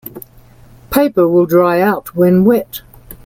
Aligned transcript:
Paper 0.89 1.27
will 1.27 1.45
dry 1.45 1.79
out 1.79 2.15
when 2.15 2.43
wet. 2.43 2.81